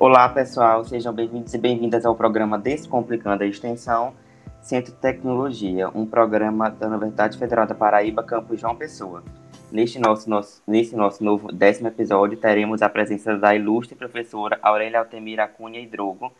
[0.00, 4.14] Olá, pessoal, sejam bem-vindos e bem-vindas ao programa Descomplicando a Extensão
[4.62, 9.22] Centro de Tecnologia, um programa da Universidade Federal da Paraíba, campus João Pessoa.
[9.70, 15.00] Neste nosso, nosso, nesse nosso novo décimo episódio, teremos a presença da ilustre professora Aurélia
[15.00, 16.32] Altemira Cunha Hidrogo,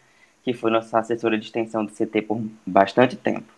[0.43, 3.53] que foi nossa assessora de extensão do CT por bastante tempo.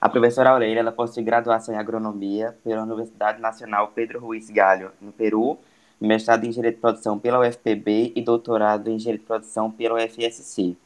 [0.00, 5.12] A professora Aurélia ela possui graduação em agronomia pela Universidade Nacional Pedro Ruiz Galho, no
[5.12, 5.58] Peru,
[6.06, 10.76] mestrado em engenharia de produção pela UFPB e doutorado em engenharia de produção pela UFSC.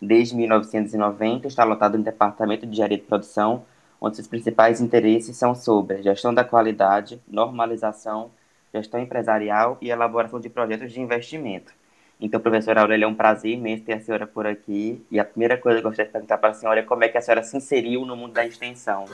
[0.00, 3.64] Desde 1990 está lotado no departamento de engenharia de produção,
[4.00, 8.30] onde seus principais interesses são sobre gestão da qualidade, normalização,
[8.72, 11.72] gestão empresarial e elaboração de projetos de investimento.
[12.20, 15.02] Então, professora Aurélia, é um prazer imenso ter a senhora por aqui.
[15.10, 17.08] E a primeira coisa que eu gostaria de perguntar para a senhora é como é
[17.08, 19.06] que a senhora se inseriu no mundo da extensão.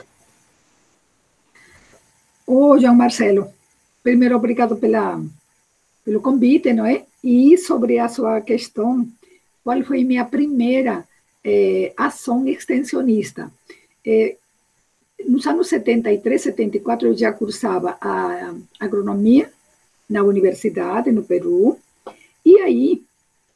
[2.45, 3.51] Ô, João Marcelo,
[4.03, 5.21] primeiro, obrigado pela,
[6.07, 7.03] pelo convite, não é?
[7.21, 9.05] E sobre a sua questão,
[9.61, 11.05] qual foi minha primeira
[11.43, 13.51] eh, ação extensionista?
[14.05, 14.37] Eh,
[15.27, 19.51] nos anos 73, 74, eu já cursava a agronomia
[20.09, 21.77] na universidade, no Peru,
[22.45, 23.03] e aí,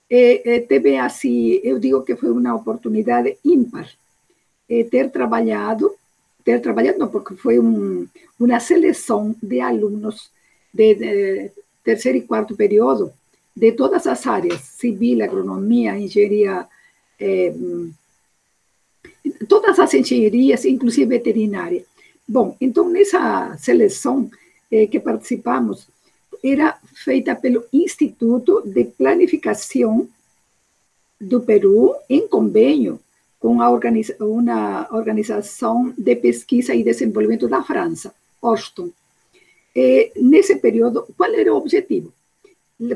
[0.10, 3.90] é, teve assim, eu digo que foi uma oportunidade ímpar
[4.90, 5.94] ter trabalhado,
[6.44, 8.06] ter trabalhado, não, porque foi um,
[8.38, 10.30] uma seleção de alunos
[10.74, 11.52] de, de,
[11.84, 13.12] terceiro e quarto período
[13.56, 16.68] de todas as áreas, civil, agronomia, engenharia,
[17.20, 17.54] é,
[19.48, 21.84] todas as engenharias, inclusive veterinária.
[22.28, 24.30] Bom, então nessa seleção
[24.72, 25.88] é, que participamos,
[26.44, 30.08] era feita pelo Instituto de Planificação
[31.20, 33.00] do Peru, em convênio
[33.40, 38.94] com a organiza uma organização de pesquisa e desenvolvimento da França, Austin.
[39.76, 42.14] E, nesse período, qual era o objetivo?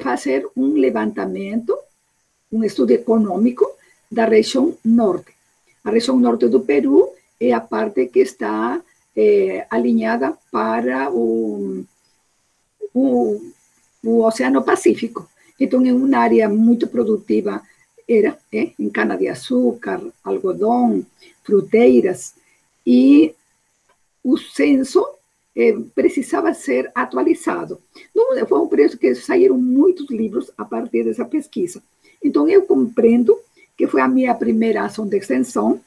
[0.01, 1.77] Fazer um levantamento,
[2.51, 3.65] um estudo econômico
[4.11, 5.33] da região norte.
[5.83, 7.09] A região norte do Peru
[7.39, 8.81] é a parte que está
[9.15, 11.85] eh, alinhada para o
[12.95, 13.41] o,
[14.03, 15.29] o Oceano Pacífico.
[15.59, 17.61] Então, é uma área muito produtiva,
[18.07, 21.05] era em cana-de-açúcar, algodão,
[21.43, 22.33] fruteiras,
[22.85, 23.35] e
[24.23, 25.05] o censo
[25.55, 27.79] é, precisava ser atualizado.
[28.13, 31.81] Não, foi um período que saíram muitos livros a partir dessa pesquisa.
[32.23, 33.37] Então, eu compreendo
[33.77, 35.81] que foi a minha primeira ação de extensão.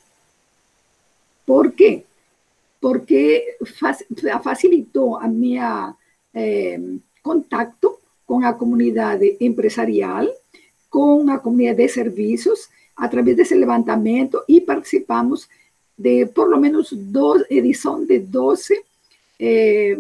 [1.47, 2.05] Por quê?
[2.81, 3.57] Porque
[4.43, 5.95] facilitou a minha
[6.35, 6.79] eh,
[7.23, 10.27] contacto com a comunidade empresarial,
[10.91, 15.49] com a comunidade de serviços, através desse levantamento e participamos
[15.97, 18.85] de por lo menos dos edição de 12
[19.39, 19.99] eh,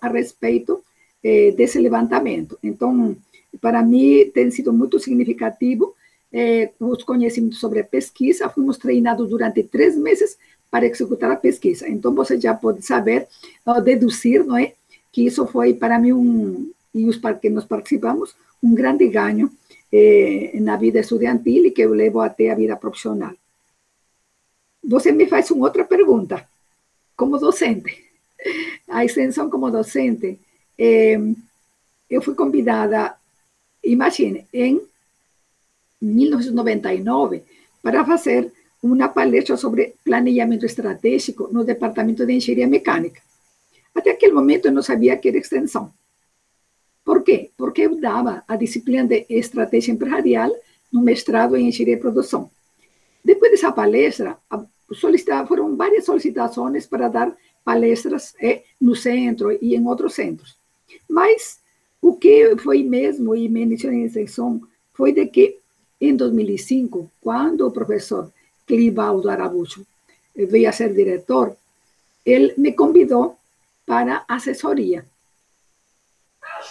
[0.00, 0.82] a respeito
[1.22, 2.58] eh, desse levantamento.
[2.62, 3.16] Então,
[3.60, 5.94] para mim tem sido muito significativo
[6.32, 8.48] eh, os conhecimentos sobre a pesquisa.
[8.48, 10.36] Fomos treinados durante três meses
[10.70, 11.88] para executar a pesquisa.
[11.88, 13.28] Então, você já pode saber,
[13.84, 14.72] deduzir, não é?
[15.14, 19.48] que isso foi para mim um, e os que nós participamos, um grande ganho
[19.92, 23.32] eh, na vida estudantil e que eu levo até a vida profissional.
[24.82, 26.48] Você me faz uma outra pergunta,
[27.16, 28.04] como docente.
[28.88, 30.38] A extensão como docente,
[30.78, 31.18] eh,
[32.10, 33.16] eu fui convidada,
[33.82, 34.80] imagine, em
[36.00, 37.42] 1999,
[37.82, 43.22] para fazer uma palestra sobre planejamento estratégico no Departamento de Engenharia Mecânica.
[43.94, 45.92] Até aquele momento eu não sabia que era extensão.
[47.04, 47.50] Por quê?
[47.56, 50.50] Porque eu dava a disciplina de estratégia empresarial
[50.92, 52.50] no mestrado em engenharia de produção.
[53.24, 54.36] Depois dessa palestra,
[55.46, 60.56] foram várias solicitações para dar palestras é, no centro e em outros centros.
[61.08, 61.60] Mas
[62.00, 64.60] o que foi mesmo, e me iniciou em extensão,
[64.92, 65.58] foi de que
[66.00, 68.30] em 2005, quando o professor
[68.66, 69.86] Clivaldo Arabucho
[70.34, 71.56] veio a ser diretor,
[72.24, 73.36] ele me convidou
[73.86, 75.04] para assessoria.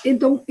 [0.05, 0.43] Então,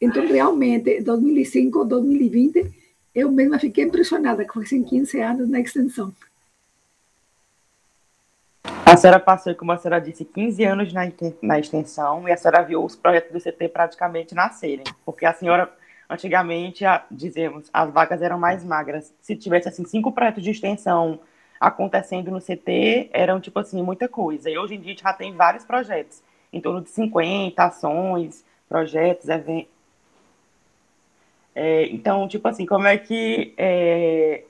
[0.00, 2.72] então realmente, 2005, 2020,
[3.14, 6.14] eu mesma fiquei impressionada, que fossem 15 anos na extensão.
[8.90, 11.02] A senhora passou, como a senhora disse, 15 anos na,
[11.42, 15.70] na extensão e a senhora viu os projetos do CT praticamente nascerem, porque a senhora,
[16.08, 19.12] antigamente, a, dizemos, as vagas eram mais magras.
[19.20, 21.20] Se tivesse, assim, cinco projetos de extensão
[21.60, 24.48] acontecendo no CT eram, tipo assim, muita coisa.
[24.48, 29.70] E hoje em dia já tem vários projetos, em torno de 50 ações, projetos, eventos.
[31.54, 34.44] É, então, tipo assim, como é que é,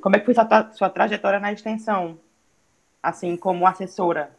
[0.00, 2.18] como é que foi sua, sua trajetória na extensão,
[3.04, 4.34] assim, como assessora?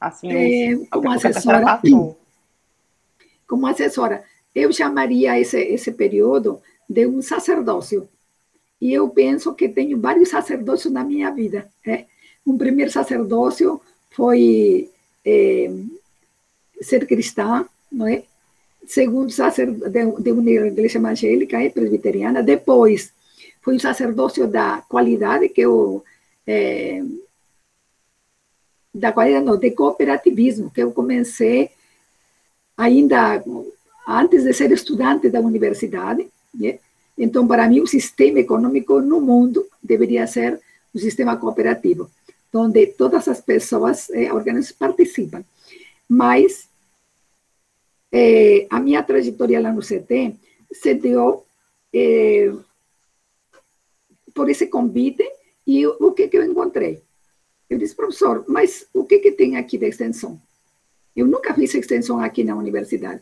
[0.00, 1.80] Assim, é, como assessora,
[3.46, 4.24] como assessora,
[4.54, 6.60] eu chamaria esse esse período
[6.90, 8.08] de um sacerdócio.
[8.80, 11.66] E eu penso que tenho vários sacerdócios na minha vida.
[11.86, 12.04] É?
[12.44, 13.80] Um primeiro sacerdócio
[14.10, 14.90] foi
[15.24, 15.70] é,
[16.80, 18.24] ser cristã, não é?
[18.86, 22.42] Segundo sacerdote de, de uma igreja evangélica e presbiteriana.
[22.42, 23.12] Depois,
[23.62, 26.04] foi o sacerdócio da qualidade, que eu
[26.46, 27.02] é,
[28.98, 31.70] da qualidade, não, de cooperativismo, que eu comecei
[32.76, 33.42] ainda
[34.08, 36.26] antes de ser estudante da universidade.
[36.54, 36.78] Né?
[37.16, 40.60] Então, para mim, o sistema econômico no mundo deveria ser
[40.94, 42.10] um sistema cooperativo,
[42.54, 45.44] onde todas as pessoas, eh, organizações participam.
[46.08, 46.68] Mas
[48.10, 50.34] eh, a minha trajetória lá no CT
[50.72, 51.44] se deu
[51.92, 52.50] eh,
[54.32, 55.24] por esse convite
[55.66, 57.02] e o que, que eu encontrei?
[57.68, 60.40] Eu disse, professor, mas o que, que tem aqui de extensão?
[61.14, 63.20] Eu nunca fiz extensão aqui na universidade.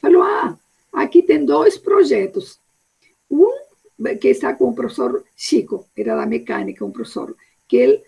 [0.00, 0.58] Falou, ah,
[0.92, 2.58] aqui tem dois projetos.
[3.30, 3.52] Um
[4.20, 7.34] que está com o professor Chico, era da mecânica, um professor,
[7.66, 8.02] que ele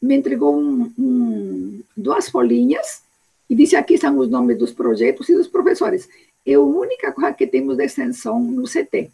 [0.00, 3.02] me entregou um, um, duas folhinhas
[3.50, 6.08] e disse aqui estão os nomes dos projetos e dos professores.
[6.46, 9.10] É a única coisa que temos de extensão no CT.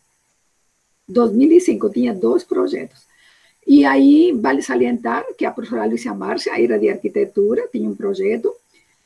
[1.08, 3.02] 2005 tinha dois projetos.
[3.66, 8.54] E aí, vale salientar que a professora Alicia Márcia era de arquitetura, tinha um projeto,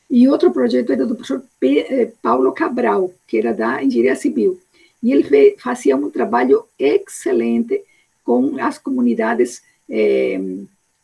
[0.09, 4.59] e outro projeto era do professor eh, Paulo Cabral, que era da engenharia civil.
[5.01, 7.83] E ele fazia um trabalho excelente
[8.23, 10.39] com as comunidades eh,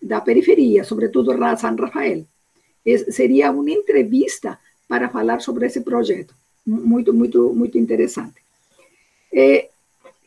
[0.01, 2.25] da periferia, sobretudo San Rafael.
[2.85, 6.35] Es, seria uma entrevista para falar sobre esse projeto.
[6.65, 8.41] Muito, muito, muito interessante.
[9.31, 9.69] Eh,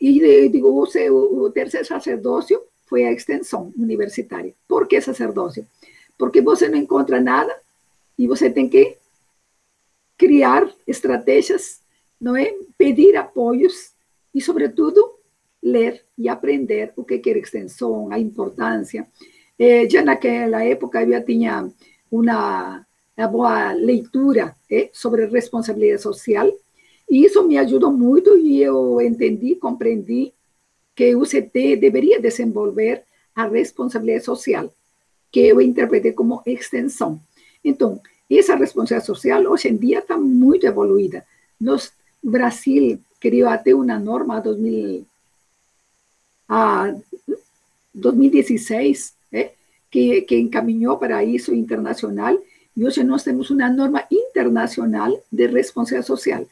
[0.01, 4.53] e digo, o, o terceiro sacerdócio foi a extensão universitária.
[4.67, 5.65] Por que sacerdócio?
[6.17, 7.55] Porque você não encontra nada
[8.17, 8.97] e você tem que
[10.17, 11.79] criar estratégias,
[12.19, 12.53] não é?
[12.77, 13.93] Pedir apoios
[14.33, 15.13] e, sobretudo,
[15.61, 19.07] ler e aprender o que é extensão, a importância.
[19.57, 21.69] Eh, já naquela época eu tinha
[22.11, 22.85] uma,
[23.17, 26.51] uma boa leitura eh, sobre responsabilidade social
[27.09, 30.33] e isso me ajudou muito e eu entendi, compreendi
[30.99, 33.03] que o CT deveria desenvolver
[33.33, 34.69] a responsabilidade social,
[35.31, 37.21] que eu interpretei como extensão.
[37.63, 41.25] Então, essa responsabilidade social hoje em dia está muito evoluída.
[41.57, 45.05] Nos, Brasil criou até uma norma 2000,
[46.49, 46.93] a
[47.93, 49.53] 2016, eh,
[49.89, 52.37] que, que encaminhou para isso internacional,
[52.75, 56.45] e hoje nós temos uma norma internacional de responsabilidade social,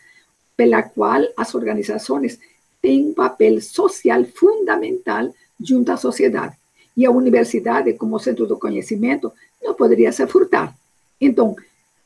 [0.56, 2.40] pela qual as organizações
[2.88, 5.30] tem um papel social fundamental
[5.60, 6.56] junto à sociedade.
[6.96, 9.30] E a universidade, como centro do conhecimento,
[9.62, 10.74] não poderia se furtar.
[11.20, 11.54] Então,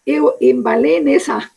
[0.03, 1.47] eu embalei nessa,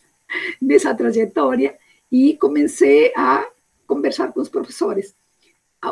[0.61, 1.75] nessa trajetória
[2.11, 3.49] e comecei a
[3.87, 5.15] conversar com os professores.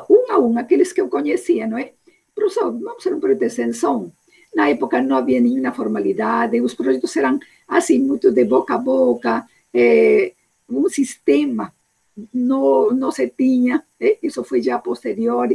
[0.07, 1.94] Um a um, aqueles que eu conhecia, não é?
[2.35, 4.12] Professor, vamos fazer um projeto de extensão?
[4.56, 9.44] Na época não havia nenhuma formalidade, os projetos eram assim, muito de boca a boca,
[9.74, 10.33] é,
[10.69, 11.74] um sistema
[12.33, 14.18] não, não se tinha, ¿eh?
[14.21, 15.50] isso foi já posterior,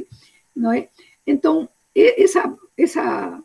[0.55, 0.89] não é?
[1.27, 3.43] Então, essa, essa,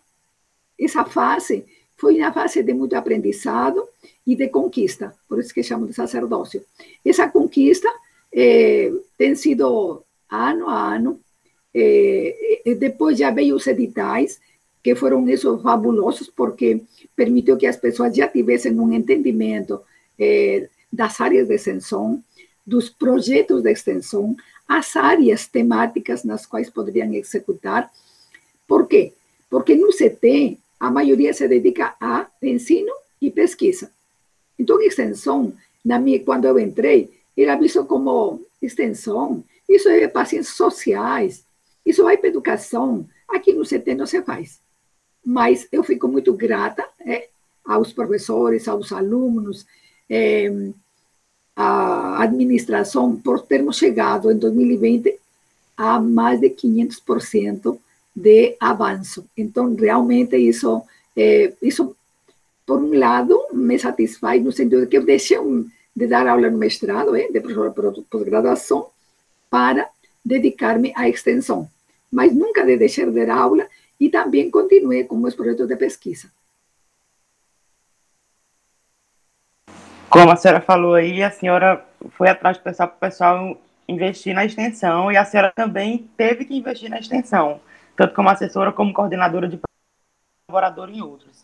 [0.79, 1.65] essa fase
[1.95, 3.87] foi uma fase de muito aprendizado
[4.25, 6.63] e de conquista, por isso que chamo de sacerdócio.
[7.05, 7.89] Essa conquista
[8.31, 11.19] eh, tem sido ano a ano,
[11.73, 14.41] eh, depois já veio os editais,
[14.83, 16.81] que foram isso fabulosos, porque
[17.15, 19.81] permitiu que as pessoas já tivessem um entendimento
[20.19, 22.21] eh, das áreas de extensão,
[22.65, 24.35] dos projetos de extensão,
[24.67, 27.91] as áreas temáticas nas quais poderiam executar.
[28.67, 29.13] Por quê?
[29.49, 32.91] Porque no CT, a maioria se dedica a ensino
[33.21, 33.91] e pesquisa.
[34.57, 35.53] Então, extensão,
[35.83, 41.45] na minha, quando eu entrei, era visto como extensão, isso é para ciências sociais,
[41.85, 43.07] isso vai para educação.
[43.27, 44.59] Aqui no CT não se faz.
[45.25, 47.29] Mas eu fico muito grata é,
[47.65, 49.65] aos professores, aos alunos,
[50.09, 50.49] é,
[51.55, 55.19] a administração por termos chegado em 2020
[55.77, 57.77] a mais de 500%
[58.15, 59.25] de avanço.
[59.35, 60.83] Então, realmente, isso,
[61.15, 61.95] é, isso,
[62.65, 65.37] por um lado, me satisfaz no sentido de que eu deixei
[65.95, 67.41] de dar aula no mestrado, é, de
[68.09, 68.87] pós-graduação,
[69.49, 69.89] para
[70.23, 71.69] dedicar-me à extensão.
[72.11, 73.67] Mas nunca de deixar de dar aula
[73.99, 76.31] e também continuei com meus projetos de pesquisa.
[80.13, 83.57] Como a senhora falou aí, a senhora foi atrás do pessoal para o pessoal
[83.89, 87.59] investir na extensão e a senhora também teve que investir na extensão,
[87.97, 89.59] tanto como assessora como coordenadora de
[90.47, 91.43] colaborador em outros.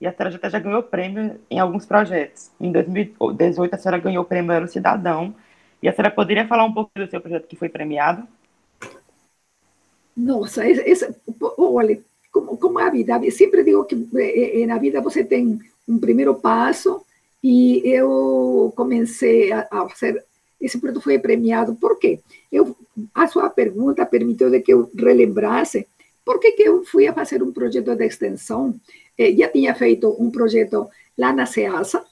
[0.00, 2.50] E a senhora até já ganhou prêmio em alguns projetos.
[2.58, 5.34] Em 2018, a senhora ganhou o prêmio Elo Cidadão
[5.82, 8.26] E a senhora poderia falar um pouco do seu projeto que foi premiado?
[10.16, 11.14] Nossa, esse,
[11.58, 12.00] olha,
[12.32, 16.34] como, como a vida, sempre digo que eh, eh, na vida você tem um primeiro
[16.34, 17.04] passo
[17.42, 20.24] e eu comecei a, a fazer,
[20.60, 22.20] esse projeto foi premiado, por quê?
[22.50, 22.76] Eu,
[23.14, 25.86] a sua pergunta permitiu de que eu relembrasse
[26.24, 28.78] por que, que eu fui a fazer um projeto de extensão,
[29.16, 32.04] eh, já tinha feito um projeto lá na SEASA,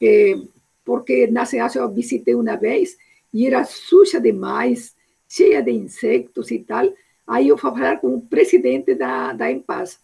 [0.00, 0.36] eh,
[0.84, 2.96] porque na SEASA eu visitei uma vez
[3.32, 4.96] e era suja demais,
[5.28, 6.92] cheia de insectos e tal,
[7.26, 9.98] Aí eu fui falar com o presidente da, da Empasa.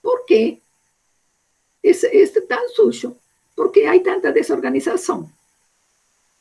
[0.00, 0.24] Por
[1.82, 3.16] esse, esse tão sujo?
[3.56, 5.28] Por que há tanta desorganização?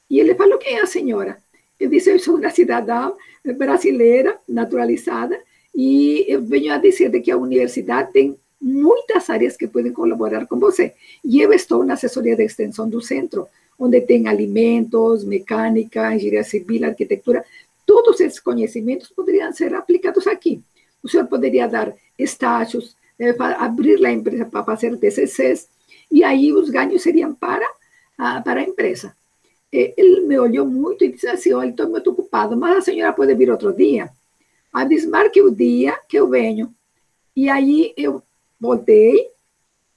[0.10, 1.38] E ele falou, quem é a senhora?
[1.80, 3.12] Eu disse, eu sou uma cidadã
[3.58, 5.39] brasileira, naturalizada,
[5.74, 10.60] e eu venho a dizer que a universidade tem muitas áreas que podem colaborar com
[10.60, 10.94] você.
[11.24, 13.48] E eu estou na assessoria de extensão do centro,
[13.80, 17.44] onde tem alimentos, mecânica, engenharia civil, arquitetura,
[17.86, 20.62] todos esses conhecimentos poderiam ser aplicados aqui.
[21.03, 21.27] O senhor
[21.68, 25.68] dar estágios, eh, abrir a empresa para fazer TCCs,
[26.12, 27.68] e aí os ganhos seriam para
[28.18, 29.15] a, para a empresa.
[29.72, 33.34] Ele me olhou muito e disse assim, olha, estou muito ocupado, mas a senhora pode
[33.36, 34.10] vir outro dia?
[34.74, 36.74] A desmarque o dia que eu venho.
[37.34, 38.22] E aí eu
[38.60, 39.30] voltei,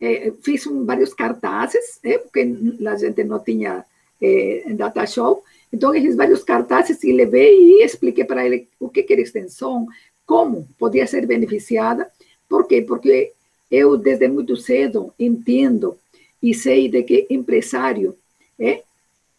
[0.00, 2.40] eh, fiz um, vários cartazes, eh, porque
[2.87, 3.85] a gente não tinha
[4.23, 5.42] eh, data show,
[5.75, 9.88] então, eu fiz vários cartazes e levei e expliquei para ele o que era extensão,
[10.25, 12.09] como podia ser beneficiada.
[12.49, 12.80] Por quê?
[12.80, 13.33] Porque
[13.68, 15.99] eu, desde muito cedo, entendo
[16.44, 18.18] e sei de que empresário
[18.58, 18.82] é,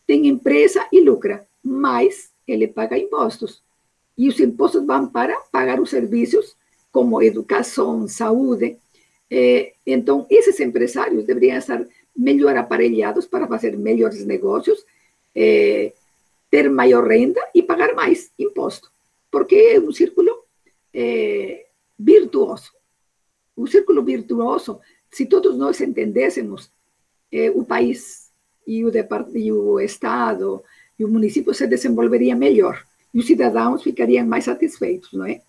[0.07, 3.61] tem empresa e lucra, mas ele paga impostos.
[4.17, 6.55] E os impostos vão para pagar os serviços
[6.91, 8.77] como educação, saúde.
[9.29, 11.85] É, então, esses empresários deveriam estar
[12.17, 14.83] melhor aparelhados para fazer melhores negócios,
[15.35, 15.93] é,
[16.49, 18.91] ter maior renda pagar mais imposto,
[19.29, 20.43] porque é um círculo
[21.99, 22.71] virtuoso.
[23.55, 24.79] Um círculo virtuoso,
[25.11, 26.71] se todos nós entendêssemos,
[27.31, 28.29] é, o país
[28.67, 28.91] e o,
[29.33, 30.63] e o Estado
[30.97, 35.41] e o município se desenvolveria melhor e os cidadãos ficariam mais satisfeitos, não é?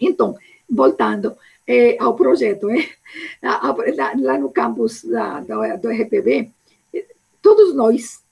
[0.00, 0.36] Então,
[0.68, 1.36] voltando
[1.66, 2.86] é, ao projeto, é,
[3.42, 6.50] lá no campus da, do RPB,
[7.42, 8.22] todos nós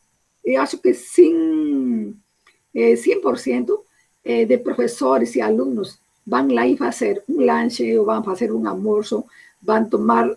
[0.47, 2.15] eu acho que sim,
[2.73, 3.81] é, 100%
[4.25, 8.67] é, de professores e alunos vão lá e fazer um lanche, ou vão fazer um
[8.69, 9.25] almoço,
[9.61, 10.31] vão tomar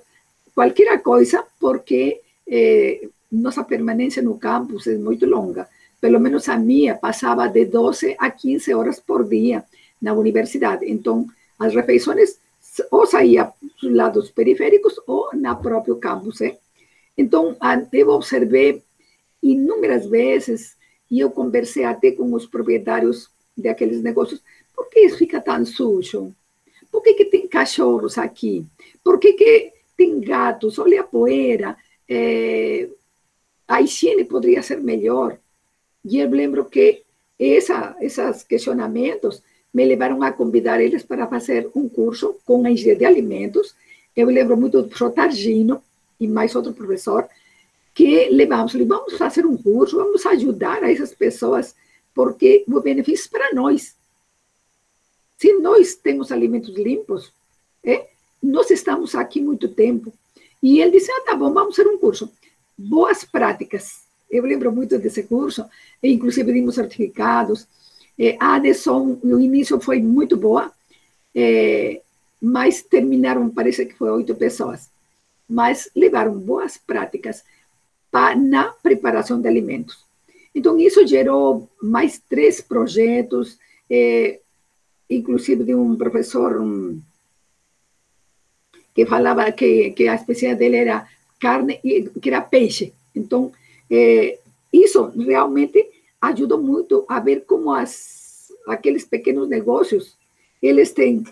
[0.60, 5.70] qualquer coisa, porque é, nossa permanência no campus é muito longa.
[6.02, 9.64] Pelo menos a minha passava de 12 a 15 horas por dia
[10.02, 10.86] na universidade.
[10.86, 11.26] Então,
[11.58, 12.38] as refeições
[12.92, 16.42] ou saía dos lados periféricos ou na próprio campus.
[16.42, 16.58] Hein?
[17.18, 17.56] Então,
[17.94, 18.84] eu observei
[19.42, 20.76] inúmeras vezes,
[21.10, 24.44] e eu conversei até com os proprietários daqueles negócios,
[24.76, 26.36] por que isso fica tão sujo?
[26.92, 28.66] Por que, que tem cachorros aqui?
[29.04, 30.80] Por que, que tem gatos?
[30.80, 31.76] Olha a poeira.
[32.08, 32.88] É,
[33.68, 35.38] a higiene poderia ser melhor.
[36.06, 37.04] E eu lembro que
[37.38, 43.00] essa, esses questionamentos me levaram a convidar eles para fazer um curso com a engenharia
[43.00, 43.76] de alimentos.
[44.16, 45.84] Eu lembro muito do professor Targino
[46.18, 47.28] e mais outro professor,
[47.94, 51.76] que levamos, vamos fazer um curso, vamos ajudar a essas pessoas,
[52.14, 53.96] porque o benefício é para nós.
[55.38, 57.34] Se nós temos alimentos limpos,
[57.84, 58.08] é,
[58.42, 60.14] nós estamos aqui muito tempo.
[60.62, 62.32] E ele disse, ah, tá bom, vamos fazer um curso.
[62.78, 64.02] Boas práticas.
[64.30, 65.66] Eu lembro muito desse curso,
[66.04, 67.68] inclusive dimos certificados.
[68.18, 70.72] É, a adesão, no início foi muito boa,
[71.34, 72.02] é,
[72.42, 74.90] mas terminaram, parece que foi oito pessoas.
[75.48, 77.44] Mas levaram boas práticas
[78.12, 79.98] na preparação de alimentos.
[80.54, 83.58] Então, isso gerou mais três projetos,
[83.90, 84.40] é,
[85.10, 87.00] inclusive de um professor um,
[89.00, 91.08] que falava que, que a especialidade dele era
[91.40, 92.92] carne, e que era peixe.
[93.16, 93.50] Então,
[93.90, 94.38] é,
[94.74, 95.88] isso realmente
[96.20, 100.18] ajudou muito a ver como as, aqueles pequenos negócios,
[100.62, 101.24] eles têm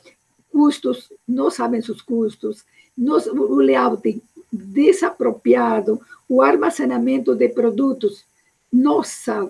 [0.50, 2.64] custos, não sabem seus custos,
[2.98, 8.24] nos, o layout desapropriado, o armazenamento de produtos,
[8.72, 9.46] nossa,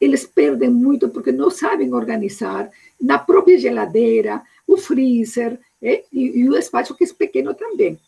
[0.00, 6.48] eles perdem muito porque não sabem organizar na própria geladeira, o freezer é, e, e,
[6.48, 8.00] o espaço que é pequeno também.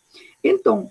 [0.43, 0.89] Então,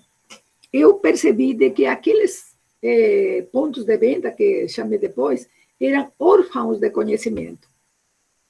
[0.71, 6.89] eu percebi de que aqueles é, pontos de venda que chamei depois eram órfãos de
[6.89, 7.69] conhecimento.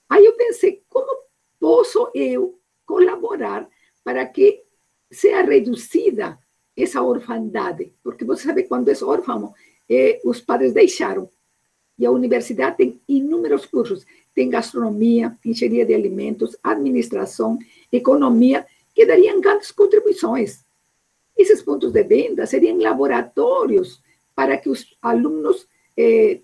[0.08, 1.24] Aí eu pensei, como
[1.60, 3.68] posso eu colaborar
[4.04, 4.64] para que
[5.12, 6.38] seja reduzida
[6.76, 9.54] essa orfandade, porque você sabe quando é órfão,
[9.90, 11.30] eh, os padres deixaram.
[11.98, 14.06] E a universidade tem inúmeros cursos.
[14.34, 17.58] Tem gastronomia, engenharia de alimentos, administração,
[17.92, 20.64] economia, que dariam grandes contribuições.
[21.38, 24.02] Esses pontos de venda seriam laboratórios
[24.36, 26.40] para que os alunos eh,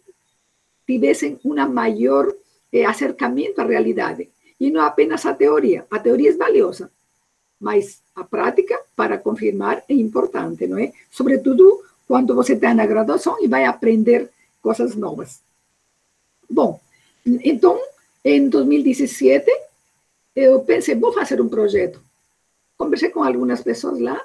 [0.85, 2.33] tivessem um maior
[2.71, 4.29] eh, acercamento à realidade.
[4.59, 5.85] E não apenas a teoria.
[5.89, 6.91] A teoria é valiosa,
[7.59, 10.93] mas a prática, para confirmar, é importante, não é?
[11.09, 14.29] Sobretudo quando você está na graduação e vai aprender
[14.63, 15.41] coisas novas.
[16.49, 16.79] Bom,
[17.25, 17.79] então,
[18.23, 19.45] em 2017,
[20.35, 22.01] eu pensei, vou fazer um projeto.
[22.77, 24.19] Conversei com algumas pessoas lá,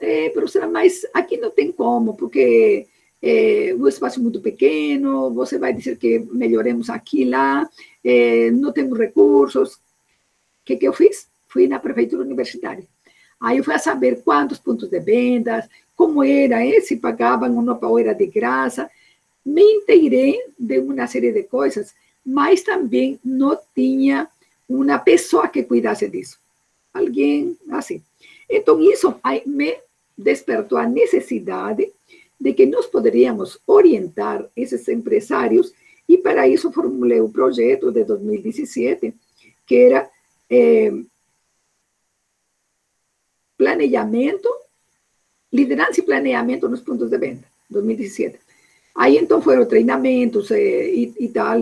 [0.00, 2.86] eh, professora, mas aqui não tem como, porque
[3.20, 7.68] eh, o espaço é muito pequeno, você vai dizer que melhoremos aqui lá,
[8.04, 9.74] eh, não temos recursos.
[9.74, 9.80] O
[10.64, 11.28] que, que eu fiz?
[11.48, 12.86] Fui na prefeitura universitária.
[13.40, 17.62] Aí eu fui a saber quantos pontos de vendas, como era, eh, se pagavam ou
[17.62, 18.88] não, ou era de graça.
[19.48, 24.28] Me inteirei de uma série de coisas, mas também não tinha
[24.68, 26.38] uma pessoa que cuidasse disso.
[26.92, 28.02] Alguém assim.
[28.46, 29.14] Então, isso
[29.46, 29.78] me
[30.16, 31.90] despertou a necessidade
[32.38, 35.72] de que nós poderíamos orientar esses empresários,
[36.06, 39.14] e para isso formulei o projeto de 2017,
[39.66, 40.10] que era
[40.50, 40.92] eh,
[43.56, 44.48] planejamento,
[45.50, 48.47] liderança e planejamento nos pontos de venda, 2017.
[48.98, 51.60] Aí então foram treinamentos eh, e, e, tal,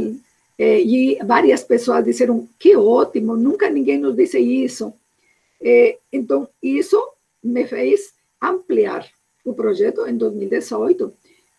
[0.58, 4.94] eh, e várias pessoas disseram que ótimo, nunca ninguém nos disse isso.
[5.60, 6.98] Eh, então isso
[7.44, 9.06] me fez ampliar
[9.44, 11.12] o projeto em 2018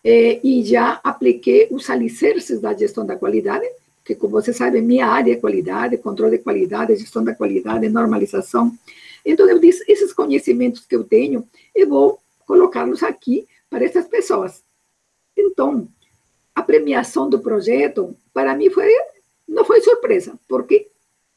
[0.04, 3.66] eh, e já apliquei os alicerces da gestão da qualidade,
[4.04, 8.72] que, como você sabe, minha área é qualidade, controle de qualidade, gestão da qualidade, normalização.
[9.24, 14.66] Então, eu disse, esses conhecimentos que eu tenho, eu vou colocá-los aqui para essas pessoas.
[15.38, 15.88] Então,
[16.54, 18.92] a premiação do projeto, para mim, foi,
[19.46, 20.88] não foi surpresa, porque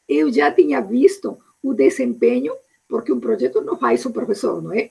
[0.08, 2.54] eu já tinha visto o desempenho,
[2.88, 4.90] porque um projeto não faz o professor, não é?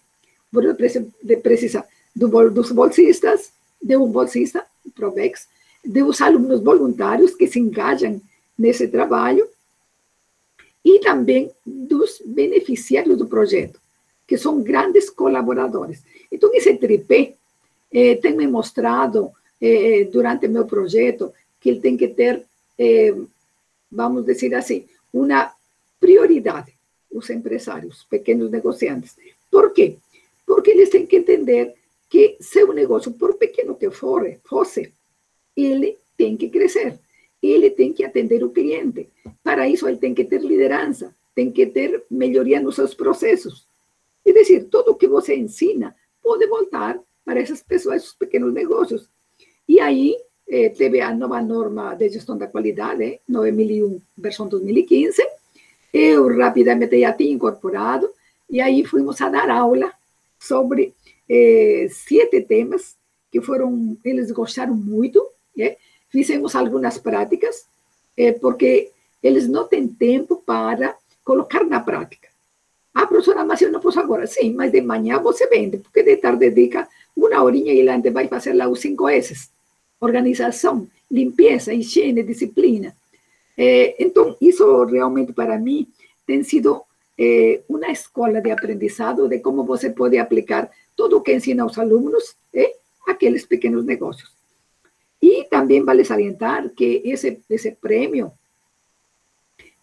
[1.43, 5.47] Precisa do, dos bolsistas, de um bolsista, Provex,
[5.84, 8.21] dos alunos voluntários que se engajam
[8.58, 9.47] nesse trabalho
[10.84, 13.80] e também dos beneficiários do projeto,
[14.28, 16.04] que são grandes colaboradores.
[16.32, 17.36] Então, esse tripé
[17.91, 22.43] eh, tem me mostrado eh, durante meu projeto que ele tem que ter,
[22.77, 23.13] eh,
[23.91, 25.54] vamos dizer assim, uma
[25.99, 26.73] prioridade,
[27.12, 29.15] os empresários, pequenos negociantes.
[29.49, 29.97] Por quê?
[30.45, 31.75] Porque eles têm que entender
[32.10, 34.91] que seu negócio, por pequeno que for, fosse,
[35.56, 36.97] ele tem que crescer.
[37.41, 39.08] Ele tem que atender o cliente.
[39.43, 43.65] Para isso, ele tem que ter liderança, tem que ter melhoria nos seus processos.
[44.25, 49.10] É decir, tudo que você ensina pode voltar para essas pessoas, esses pequenos negócios.
[49.67, 50.15] E aí,
[50.49, 55.21] eh, teve a nova norma de gestão da qualidade, 9001, versão 2015.
[55.93, 58.10] Eu rapidamente já tinha incorporado,
[58.49, 59.91] e aí fomos a dar aula
[60.39, 60.93] sobre
[61.29, 62.97] eh, sete temas
[63.31, 65.77] que foram, eles gostaram muito, né?
[66.10, 67.65] fizemos algumas práticas,
[68.17, 68.91] eh, porque
[69.23, 72.27] eles não têm tempo para colocar na prática.
[72.93, 74.27] Ah, professora, mas eu não posso agora.
[74.27, 78.28] Sim, mas de manhã você vende, porque de tarde dedica uma horinha e lá vai
[78.28, 79.50] fazer lá os cinco S.
[80.00, 82.95] Organização, limpeza, higiene, disciplina.
[83.58, 85.88] Eh, então, isso realmente para mim
[86.26, 86.84] tem sido
[87.17, 91.78] eh, uma escola de aprendizado de como você pode aplicar tudo o que ensina aos
[91.78, 92.74] alunos é
[93.08, 94.32] aqueles pequenos negócios.
[95.21, 98.32] E também vale salientar que esse, esse prêmio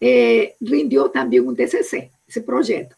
[0.00, 2.96] é, rendeu também um TCC, esse projeto.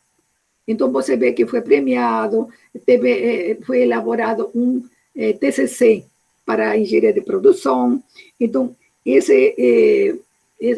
[0.70, 2.48] Então, você vê que foi premiado,
[2.86, 4.80] teve, é, foi elaborado um
[5.16, 6.04] é, TCC
[6.46, 8.00] para engenharia de produção.
[8.38, 10.22] Então, esse,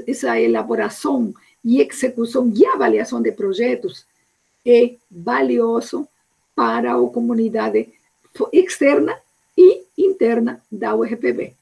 [0.08, 4.06] essa elaboração e execução e avaliação de projetos
[4.66, 6.08] é valioso
[6.56, 7.88] para a comunidade
[8.50, 9.14] externa
[9.58, 11.52] e interna da UFPB.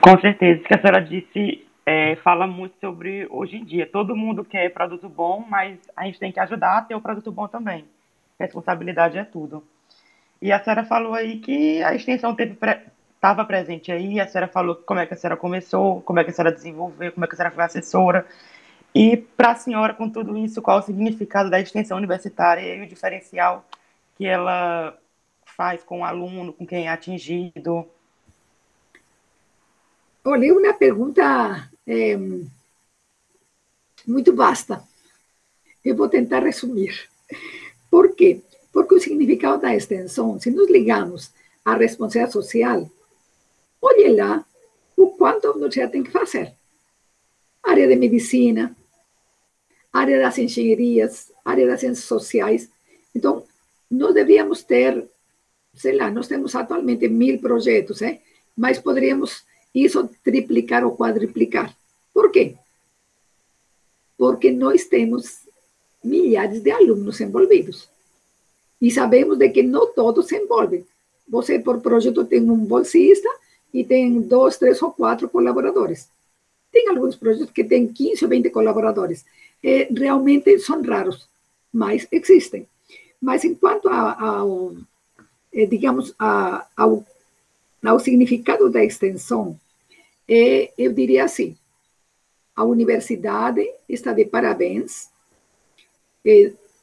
[0.00, 3.86] Com certeza, que a senhora disse é, fala muito sobre hoje em dia.
[3.86, 7.30] Todo mundo quer produto bom, mas a gente tem que ajudar a ter o produto
[7.30, 7.84] bom também.
[8.38, 9.62] Responsabilidade é tudo.
[10.40, 14.76] E a senhora falou aí que a extensão estava pre presente aí, a senhora falou
[14.76, 17.34] como é que a senhora começou, como é que a senhora desenvolveu, como é que
[17.34, 18.26] a senhora foi assessora.
[18.94, 22.86] E para a senhora, com tudo isso, qual o significado da extensão universitária e o
[22.86, 23.64] diferencial
[24.16, 24.96] que ela
[25.44, 27.88] faz com o aluno, com quem é atingido?
[30.26, 32.16] Olha, uma pergunta é,
[34.06, 34.82] muito vasta.
[35.84, 37.10] Eu vou tentar resumir.
[37.90, 38.40] Por quê?
[38.72, 41.30] Porque o significado da extensão, se nos ligamos
[41.62, 42.90] à responsabilidade social,
[43.82, 44.42] olhe lá
[44.96, 46.54] o quanto a universidade tem que fazer.
[47.62, 48.74] Área de medicina,
[49.92, 52.70] área das engenharias, área das ciências sociais.
[53.14, 53.44] Então,
[53.90, 55.06] nós deveríamos ter,
[55.74, 58.22] sei lá, nós temos atualmente mil projetos, ¿eh?
[58.56, 61.74] mas poderíamos isso triplicar ou quadriplicar.
[62.12, 62.54] Por quê?
[64.16, 65.40] Porque nós temos
[66.02, 67.88] milhares de alunos envolvidos.
[68.80, 70.86] E sabemos de que não todos se envolvem.
[71.28, 73.28] Você, por projeto, tem um bolsista
[73.72, 76.08] e tem dois, três ou quatro colaboradores.
[76.70, 79.24] Tem alguns projetos que têm 15 ou 20 colaboradores.
[79.62, 81.28] É, realmente são raros,
[81.72, 82.68] mas existem.
[83.20, 84.76] Mas enquanto ao,
[85.52, 87.04] é, digamos, a, ao,
[87.82, 89.58] ao significado da extensão,
[90.28, 91.56] é, eu diria assim,
[92.54, 95.08] a universidade está de parabéns,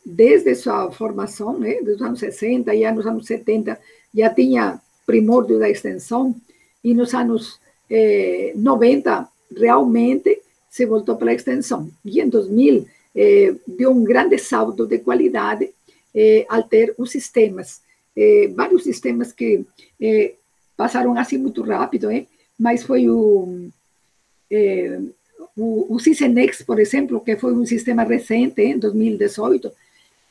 [0.05, 3.79] desde sua formação, né, dos anos 60 e nos anos 70,
[4.13, 6.35] já tinha primórdio da extensão,
[6.83, 11.89] e nos anos eh, 90 realmente se voltou para a extensão.
[12.03, 15.69] E em 2000 eh, deu um grande salto de qualidade
[16.15, 17.81] eh, ao ter os sistemas,
[18.15, 19.65] eh, vários sistemas que
[19.99, 20.33] eh,
[20.75, 22.09] passaram assim muito rápido,
[22.61, 23.71] mas foi o,
[24.51, 24.99] eh,
[25.57, 29.71] o, o CISENEX, por exemplo, que foi um sistema recente, em 2018,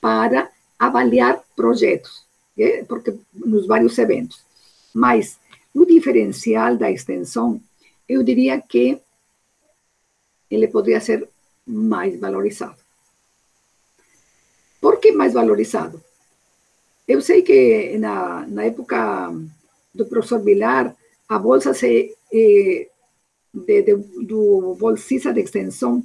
[0.01, 2.25] para avaliar projetos,
[2.87, 4.45] porque nos vários eventos.
[4.95, 5.41] Mas
[5.75, 7.61] o diferencial da extensão,
[8.09, 9.01] eu diria que
[10.49, 11.29] ele poderia ser
[11.67, 12.81] mais valorizado.
[14.81, 16.01] Por que mais valorizado?
[17.09, 19.33] Eu sei que na, na época
[19.93, 20.95] do professor Vilar,
[21.29, 22.89] a bolsa se, eh,
[23.53, 26.03] de, de, do bolsista de extensão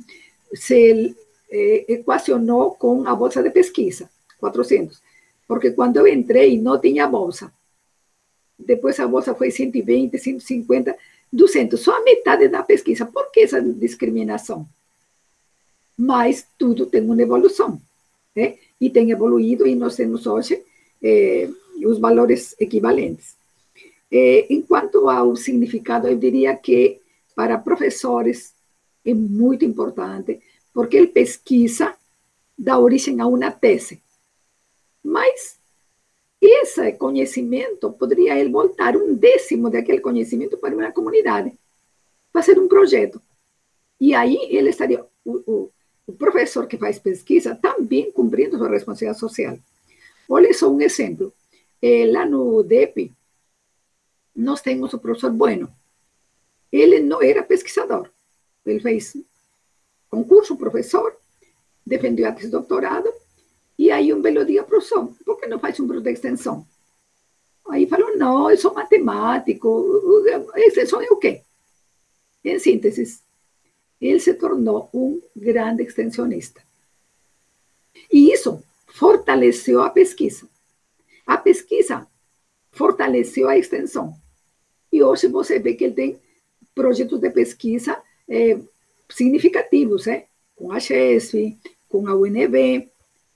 [0.54, 1.16] se
[1.50, 4.10] eh, equacionou com a bolsa de pesquisa,
[4.40, 5.02] 400.
[5.48, 7.52] Porque quando eu entrei, não tinha bolsa
[8.58, 10.98] depois a bolsa foi 120, 150,
[11.32, 13.06] 200, só a metade da pesquisa.
[13.06, 14.68] Por que essa discriminação?
[15.98, 17.82] Mas tudo tem uma evolução,
[18.36, 18.58] né?
[18.80, 20.62] E tem evoluído e nós temos hoje
[21.02, 21.50] eh,
[21.86, 23.36] os valores equivalentes.
[24.12, 27.02] Eh, enquanto ao significado, eu diria que
[27.36, 28.54] para professores
[29.06, 30.42] é muito importante,
[30.74, 31.96] porque ele pesquisa
[32.58, 34.02] dá origem a uma tese.
[35.04, 35.60] Mas
[36.42, 41.54] esse conhecimento poderia ele voltar um décimo daquele conhecimento para uma comunidade,
[42.32, 43.22] fazer um projeto.
[44.00, 45.72] E aí ele estaria, o, o,
[46.08, 49.58] o professor que faz pesquisa, também cumprindo sua responsabilidade social.
[50.30, 51.34] Olha só um exemplo.
[51.82, 53.12] É, lá no DEP,
[54.36, 55.72] nós temos o professor Bueno.
[56.72, 58.10] Ele não era pesquisador.
[58.66, 59.16] Ele fez
[60.10, 61.16] concurso, professor,
[61.86, 63.12] defendeu a tese doutorado,
[63.78, 66.66] e aí um belo dia, professor, por que não faz um grupo de extensão?
[67.68, 70.24] Aí falou, não, eu sou matemático,
[70.56, 71.42] extensão é o quê?
[72.44, 73.20] Em síntese,
[74.00, 76.62] ele se tornou um grande extensionista.
[78.12, 80.48] E isso fortaleceu a pesquisa.
[81.26, 82.08] A pesquisa
[82.72, 84.16] fortaleceu a extensão.
[84.96, 86.18] E hoje você vê que ele tem
[86.74, 88.58] projetos de pesquisa é,
[89.10, 90.28] significativos, é?
[90.56, 91.58] com a CHESF,
[91.90, 92.88] com a UNB,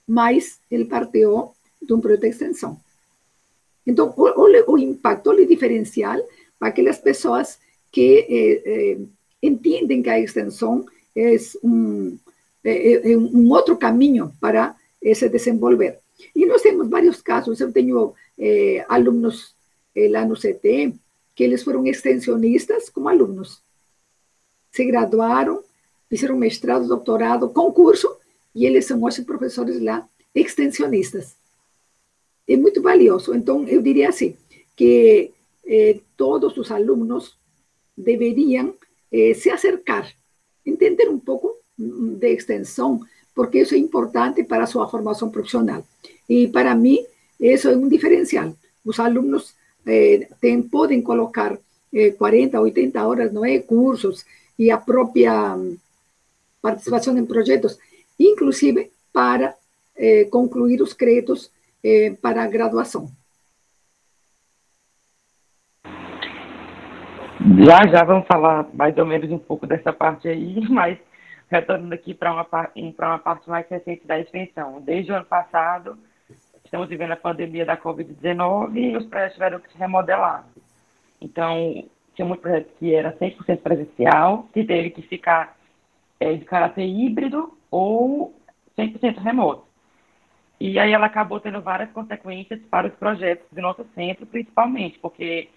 [0.08, 2.80] mas ele partiu de um projeto de extensão.
[3.86, 6.18] Então, o impacto, o diferencial
[6.58, 7.60] para aquelas pessoas
[7.92, 8.98] que eh, eh,
[9.44, 12.18] entendem que a extensão é um,
[12.64, 14.78] é, é um outro caminho para
[15.14, 16.00] se desenvolver.
[16.34, 17.60] E nós temos vários casos.
[17.60, 19.54] Eu tenho eh, alunos
[19.96, 20.94] lá no CT
[21.40, 23.64] que eles foram extensionistas como alunos.
[24.74, 25.64] Se graduaram,
[26.10, 28.14] fizeram mestrado, doutorado, concurso,
[28.54, 31.38] e eles são hoje professores lá, extensionistas.
[32.46, 33.34] É muito valioso.
[33.34, 34.36] Então, eu diria assim,
[34.76, 35.32] que
[35.66, 37.38] eh, todos os alunos
[37.96, 38.76] deveriam
[39.10, 40.14] eh, se acercar,
[40.66, 43.00] entender um pouco de extensão,
[43.34, 45.88] porque isso é importante para a sua formação profissional.
[46.28, 47.00] E para mim,
[47.40, 48.54] isso é um diferencial.
[48.84, 51.58] Os alunos eh, tem, podem colocar
[52.18, 54.24] 40, 80 horas, não é, cursos,
[54.58, 55.58] e a própria
[56.62, 57.80] participação em projetos,
[58.20, 59.56] inclusive para
[59.98, 61.52] eh, concluir os créditos
[61.84, 63.10] eh, para a graduação.
[67.66, 70.98] Já já vamos falar mais ou menos um pouco dessa parte aí, mas
[71.50, 74.82] retornando aqui para uma, uma parte mais recente da extensão.
[74.82, 75.98] Desde o ano passado,
[76.70, 80.48] estamos vivendo a pandemia da Covid-19 e os prédios tiveram que se remodelar.
[81.20, 85.58] Então, tinha muito projeto que era 100% presencial, que teve que ficar
[86.20, 88.36] é, de caráter híbrido ou
[88.78, 89.64] 100% remoto.
[90.60, 95.50] E aí ela acabou tendo várias consequências para os projetos do nosso centro, principalmente, porque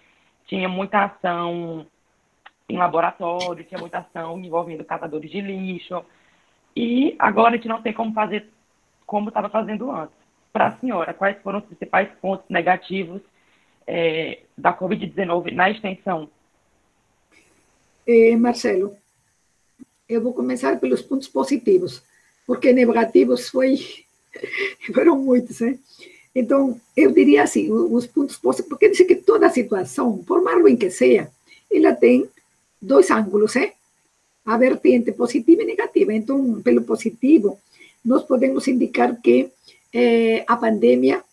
[0.47, 1.85] tinha muita ação
[2.67, 6.03] em laboratório, tinha muita ação envolvendo catadores de lixo.
[6.75, 8.49] E agora a gente não tem como fazer
[9.05, 10.22] como estava fazendo antes.
[10.53, 13.21] Para a senhora, quais foram os principais pontos negativos
[13.87, 16.29] é, da Covid-19 na extensão?
[18.05, 18.95] Eh, Marcelo,
[20.07, 22.03] eu vou começar pelos pontos positivos,
[22.45, 23.79] porque negativos foi,
[24.93, 25.79] foram muitos, né?
[26.35, 30.91] Então, eu diria assim, os pontos positivos, porque diz que toda situação, por mais que
[30.91, 31.31] seja,
[31.71, 32.29] ela tem
[32.79, 33.73] dois ângulos, né?
[34.45, 36.13] A vertente positiva e negativa.
[36.13, 37.59] Então, pelo positivo,
[38.05, 39.49] nós podemos indicar que
[39.93, 41.23] eh, a pandemia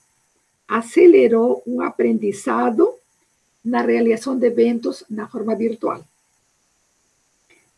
[0.69, 2.95] acelerou um aprendizado
[3.65, 6.05] na realização de eventos na forma virtual.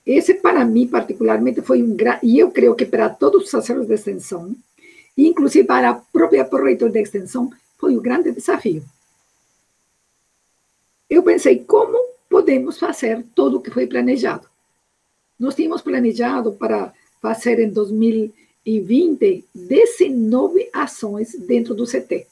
[0.05, 3.87] Esse, para mim, particularmente, foi um grande, e eu creio que para todos os assessores
[3.87, 4.55] de extensão,
[5.16, 8.85] inclusive para a própria proreitor de extensão, foi um grande desafio.
[11.09, 14.49] Eu pensei, como podemos fazer tudo o que foi planejado?
[15.38, 17.71] Nós tínhamos planejado para fazer em
[18.64, 22.27] 2020 19 ações dentro do CT.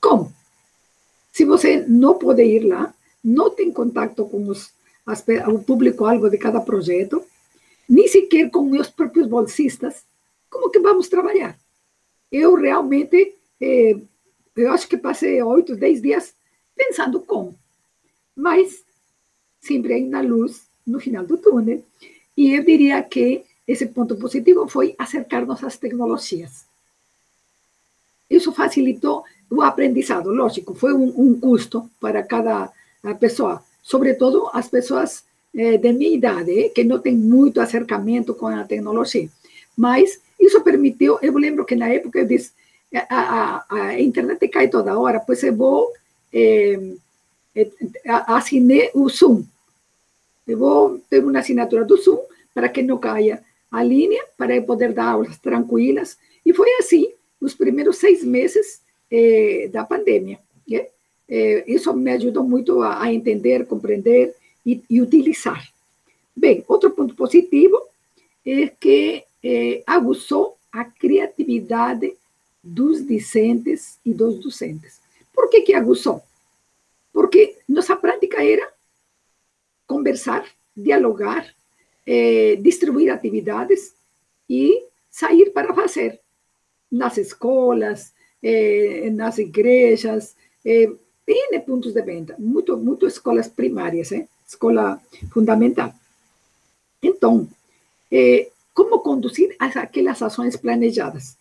[0.00, 0.32] Como?
[1.32, 4.72] Se você não pode ir lá, não tem contato com os
[5.52, 7.24] o público-alvo de cada projeto,
[7.88, 10.04] nem sequer com meus próprios bolsistas,
[10.48, 11.58] como que vamos trabalhar?
[12.30, 13.96] Eu realmente, eh,
[14.54, 16.32] eu acho que passei oito, dez dias
[16.76, 17.58] pensando como.
[18.36, 18.84] Mas
[19.60, 21.84] sempre ainda luz no final do túnel.
[22.36, 26.64] E eu diria que esse ponto positivo foi acercar-nos às tecnologias.
[28.28, 32.72] Isso facilitou o aprendizado, lógico, foi um, um custo para cada
[33.20, 35.22] pessoa, sobretudo as pessoas
[35.54, 39.28] eh, de minha idade, eh, que não têm muito acercamento com a tecnologia.
[39.76, 42.50] Mas isso permitiu, eu lembro que na época eu disse,
[43.08, 45.92] a, internet cai toda hora, pois eu vou
[46.32, 46.78] eh,
[48.04, 49.44] assinei o Zoom.
[50.46, 52.18] Eu vou ter uma assinatura do Zoom
[52.52, 56.18] para que não caia a linha, para poder dar aulas tranquilas.
[56.44, 60.38] E foi assim, os primeiros seis meses eh, da pandemia.
[60.68, 60.86] Né?
[61.28, 64.34] Eh, isso me ajudou muito a, a entender, compreender
[64.66, 65.62] e, e, utilizar.
[66.34, 67.80] Bem, outro ponto positivo
[68.44, 72.14] é que eh, aguçou a criatividade
[72.62, 75.00] dos discentes e dos docentes.
[75.32, 76.22] Por que, que aguçou?
[77.12, 78.68] Porque nossa prática era
[79.86, 80.44] conversar,
[80.76, 81.52] dialogar,
[82.12, 83.94] eh, distribuir atividades
[84.48, 86.18] e sair para fazer
[86.90, 90.90] nas escolas, eh, nas igrejas, eh,
[91.24, 94.26] tem pontos de venda, muito, muito escolas primárias, eh?
[94.44, 95.00] escola
[95.32, 95.94] fundamental.
[97.00, 97.48] Então,
[98.10, 101.36] eh, como conduzir as, aquelas ações planejadas?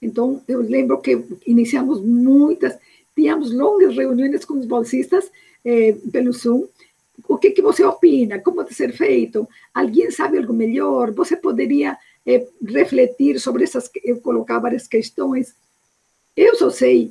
[0.00, 2.76] Então, eu lembro que iniciamos muitas,
[3.14, 5.30] tínhamos longas reuniões com os bolsistas
[5.64, 6.66] eh, pelo Zoom.
[7.32, 8.38] O que, que você opina?
[8.40, 9.48] Como deve ser feito?
[9.72, 11.14] Alguém sabe algo melhor?
[11.14, 15.56] Você poderia eh, refletir sobre essas, eu colocar várias questões.
[16.36, 17.10] Eu só sei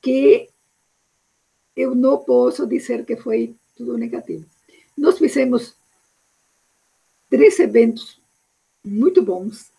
[0.00, 0.48] que
[1.76, 4.46] eu não posso dizer que foi tudo negativo.
[4.96, 5.74] Nós fizemos
[7.28, 8.18] três eventos
[8.82, 9.70] muito bons.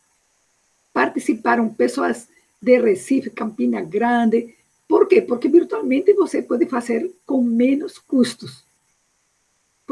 [0.93, 2.27] Participaram pessoas
[2.61, 4.53] de Recife, Campina Grande.
[4.87, 5.23] Por quê?
[5.23, 8.69] Porque virtualmente você pode fazer com menos custos.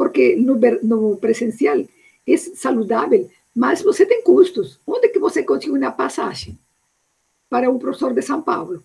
[0.00, 1.84] Porque no, no presencial
[2.26, 4.80] é saudável, mas você tem custos.
[4.86, 6.58] Onde que você consegue uma passagem
[7.50, 8.82] para um professor de São Paulo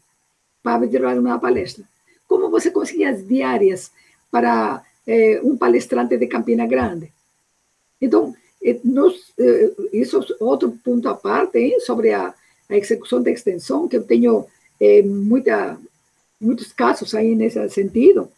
[0.62, 1.86] para dar uma palestra?
[2.28, 3.94] Como você consegue as diárias
[4.30, 7.14] para eh, um palestrante de Campina Grande?
[8.02, 8.78] Então, eh,
[9.40, 12.34] eh, isso é outro ponto à parte hein, sobre a,
[12.70, 14.46] a, execução da extensão, que eu tenho
[15.06, 15.80] muita,
[16.42, 18.30] muitos casos aí nesse sentido,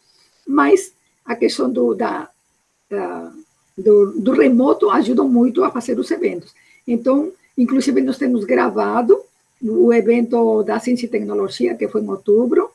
[0.47, 0.93] mas
[1.25, 2.29] a questão do, da
[3.77, 6.53] do, do remoto ajudam muito a fazer os eventos.
[6.87, 9.21] Então, inclusive, nós temos gravado
[9.61, 12.71] o evento da Ciência e Tecnologia, que foi em outubro,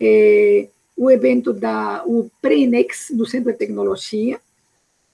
[0.00, 4.40] eh, o evento da o Prenex, do Centro de Tecnologia.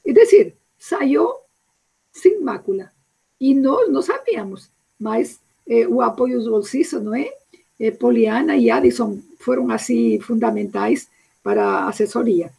[0.05, 1.35] É dizer, saiu
[2.13, 2.91] sem mácula.
[3.41, 7.31] E nós não sabíamos, mas eh, o apoio dos bolsistas, não é?
[7.79, 11.09] Eh, Poliana e Addison foram, assim, fundamentais
[11.43, 12.51] para a assessoria.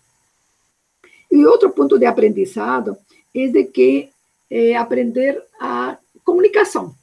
[1.31, 2.97] E outro ponto de aprendizado
[3.33, 4.09] é de que
[4.49, 6.93] é, aprender a comunicação.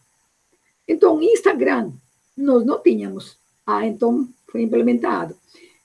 [0.86, 1.92] Então, Instagram,
[2.36, 3.38] nós não tínhamos.
[3.66, 5.34] Ah, então foi implementado.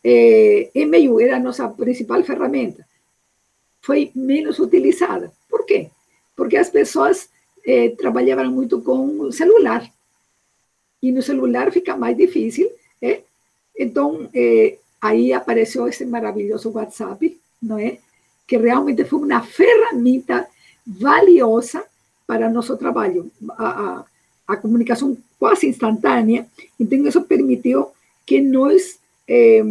[0.03, 2.86] É, e-mail era a nossa principal ferramenta.
[3.82, 5.32] Foi menos utilizada.
[5.49, 5.89] Por quê?
[6.36, 7.29] Porque as pessoas
[7.65, 9.89] é, trabalhavam muito com celular.
[11.01, 12.69] E no celular fica mais difícil.
[13.01, 13.21] É?
[13.77, 14.29] Então,
[15.01, 17.97] aí apareceu esse maravilhoso WhatsApp, não é?
[18.47, 20.47] Que realmente foi uma ferramenta
[20.86, 21.84] valiosa
[22.27, 23.32] para nosso trabalho.
[23.58, 24.06] A, a,
[24.47, 26.47] a comunicação quase instantânea,
[26.79, 27.88] então isso permitiu
[28.25, 29.63] que nós, eh,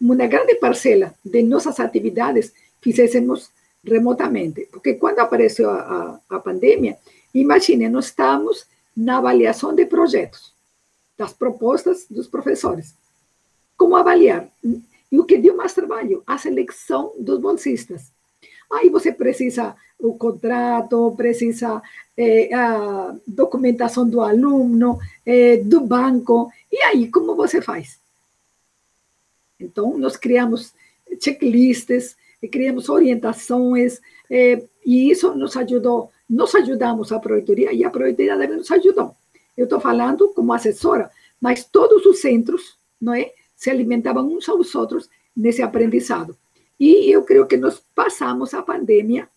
[0.00, 3.50] uma grande parcela de nossas atividades, fizéssemos
[3.84, 4.68] remotamente.
[4.70, 6.98] Porque quando apareceu a, pandemia,
[7.34, 8.66] imagine, nós estamos
[8.96, 10.52] na avaliação de projetos,
[11.16, 12.94] das propostas dos professores.
[13.76, 14.48] Como avaliar?
[15.10, 16.22] E o que deu mais trabalho?
[16.26, 18.12] A seleção dos bolsistas.
[18.70, 21.82] Aí você precisa o contrato, precisa
[22.16, 26.50] é, a documentação do aluno, é, do banco.
[26.70, 27.98] E aí, como você faz?
[29.58, 30.72] Então, nós criamos
[31.20, 32.16] checklists,
[32.50, 36.10] criamos orientações, é, e isso nos ajudou.
[36.28, 39.14] Nós ajudamos a proreitoria e a proreitoria também nos ajudou.
[39.56, 44.74] Eu estou falando como assessora, mas todos os centros não é, se alimentavam uns aos
[44.74, 46.34] outros nesse aprendizado.
[46.80, 49.28] E eu creio que nós passamos a pandemia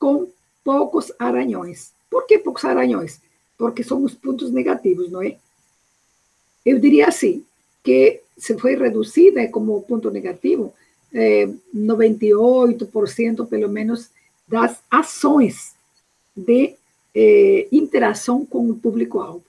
[0.00, 0.28] com
[0.64, 1.92] poucos aranhões.
[2.10, 3.20] Por que poucos aranhões?
[3.56, 5.36] Porque são os pontos negativos, não é?
[6.66, 7.46] Eu diria assim,
[7.84, 10.74] que se foi reduzida como ponto negativo,
[11.12, 14.10] é, 98% pelo menos
[14.48, 15.76] das ações
[16.34, 16.74] de
[17.14, 19.44] é, interação com o público-alvo.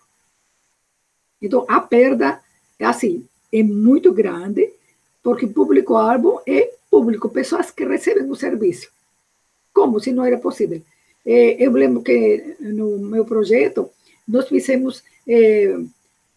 [1.41, 2.39] Então, a perda,
[2.78, 3.28] é assim,
[3.60, 4.70] é muito grande,
[5.24, 8.89] porque público-alvo é público, pessoas que recebem o serviço.
[9.74, 10.82] Como se não era possível?
[11.26, 13.89] É, eu lembro que no meu projeto,
[14.28, 15.78] nós fizemos, é,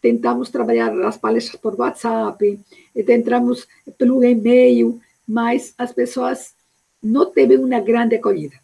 [0.00, 2.58] tentamos trabalhar as palestras por WhatsApp,
[3.04, 3.66] tentamos
[3.98, 6.54] pelo e-mail, mas as pessoas
[7.02, 8.56] não teve uma grande acolhida.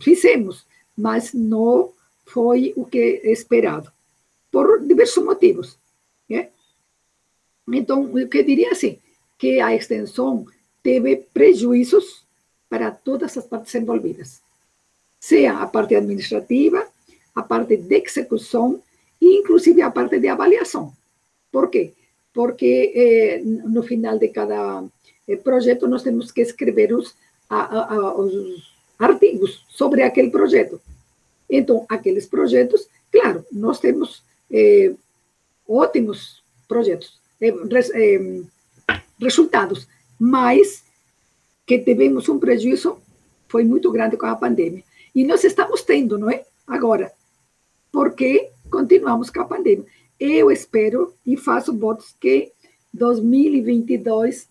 [0.00, 0.64] Fizemos,
[0.96, 1.90] mas não
[2.24, 3.90] foi o que esperado,
[4.50, 5.78] por diversos motivos.
[6.28, 6.48] Né?
[7.68, 8.98] Então, eu que diria assim,
[9.38, 10.46] que a extensão
[10.82, 12.24] teve prejuízos
[12.68, 14.40] para todas as partes envolvidas,
[15.20, 16.86] seja a parte administrativa,
[17.34, 18.82] a parte de execução
[19.20, 20.92] e inclusive a parte de avaliação.
[21.50, 21.92] Por quê?
[22.32, 24.82] Porque eh, no final de cada
[25.28, 27.14] eh, projeto nós temos que escrever os,
[27.48, 30.80] a, a, os artigos sobre aquele projeto.
[31.48, 34.94] Então, aqueles projetos, claro, nós temos eh,
[35.68, 38.42] ótimos projetos, eh, res, eh,
[39.20, 40.84] resultados, mas
[41.66, 42.98] que tivemos um prejuízo
[43.48, 44.84] foi muito grande com a pandemia.
[45.14, 46.44] E nós estamos tendo, não é?
[46.66, 47.12] Agora,
[47.92, 49.84] porque continuamos com a pandemia.
[50.18, 52.52] Eu espero e faço votos que
[52.94, 54.48] 2022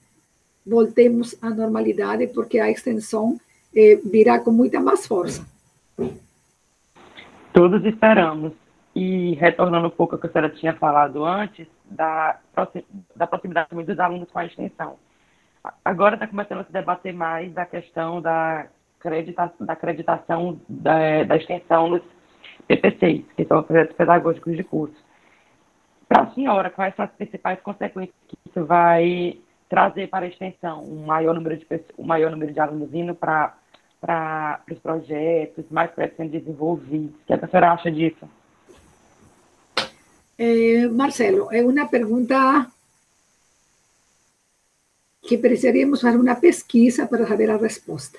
[0.65, 3.39] voltemos à normalidade, porque a extensão
[3.73, 5.45] eh, virá com muita mais força.
[7.53, 8.53] Todos esperamos.
[8.95, 12.39] E retornando um pouco ao que a senhora tinha falado antes, da,
[13.15, 14.97] da proximidade dos alunos com a extensão.
[15.85, 18.67] Agora está começando a se debater mais da questão da,
[18.99, 22.01] acredita, da acreditação da, da extensão dos
[22.67, 24.95] PPCs, que são projetos pedagógicos de curso.
[26.07, 29.37] Para a senhora, quais são as principais consequências que isso vai
[29.69, 30.83] trazer para a extensão?
[30.83, 31.65] Um maior número de,
[31.97, 33.55] um maior número de alunos indo para
[34.69, 37.15] os projetos, mais projetos sendo desenvolvidos.
[37.15, 38.27] O que a senhora acha disso?
[40.43, 42.65] Eh, Marcelo, é uma pergunta
[45.21, 48.17] que precisaríamos fazer uma pesquisa para saber a resposta.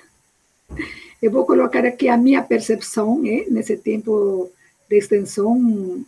[1.21, 4.49] Eu vou colocar aqui a minha percepção, né, nesse tempo
[4.89, 6.05] de extensão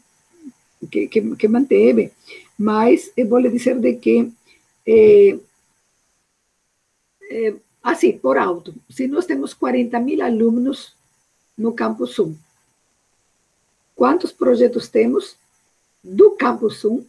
[0.89, 2.13] que, que, que manteve,
[2.57, 4.31] mas eu vou lhe dizer de que,
[4.87, 5.37] é,
[7.29, 10.95] é, assim, por alto, se nós temos 40 mil alunos
[11.57, 12.33] no Campus 1,
[13.93, 15.35] quantos projetos temos?
[16.05, 17.03] Do Campus 1,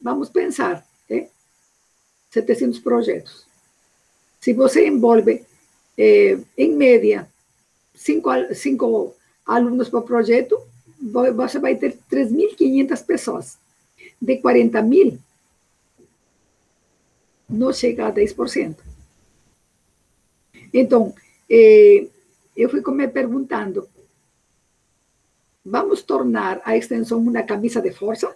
[0.00, 1.28] vamos pensar, é?
[2.30, 3.46] 700 projetos.
[4.40, 5.44] Se você envolve,
[5.96, 7.28] é, em média,
[7.94, 10.58] cinco, cinco alunos por projeto,
[11.34, 13.58] você vai ter 3.500 pessoas.
[14.20, 15.18] De 40 mil,
[17.48, 18.76] não chega a 10%.
[20.72, 21.14] Então,
[21.48, 22.08] eh,
[22.56, 23.88] eu fico me perguntando,
[25.64, 28.34] vamos tornar a extensão uma camisa de força?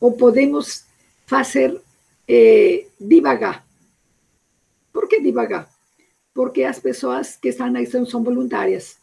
[0.00, 0.84] Ou podemos
[1.26, 1.80] fazer
[2.26, 3.66] eh, devagar?
[4.92, 5.70] Por que devagar?
[6.34, 8.96] Porque as pessoas que estão na extensão são voluntárias.